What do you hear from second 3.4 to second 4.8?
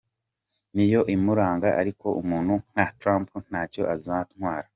ntacyo azantwara.